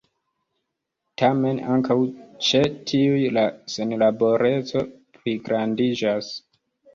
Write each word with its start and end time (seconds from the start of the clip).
Tamen 1.21 1.59
ankaŭ 1.73 1.97
ĉe 2.47 2.61
tiuj 2.93 3.19
la 3.37 3.43
senlaboreco 3.75 4.83
pligrandiĝas. 5.19 6.33